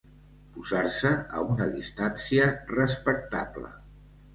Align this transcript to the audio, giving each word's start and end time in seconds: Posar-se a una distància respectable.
Posar-se 0.55 1.11
a 1.39 1.45
una 1.57 1.69
distància 1.75 2.51
respectable. 2.77 3.77